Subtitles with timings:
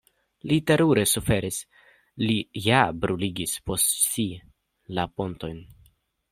[0.51, 1.59] Li terure suferis,
[2.23, 4.29] li ja bruligis post si
[4.99, 5.65] la pontojn.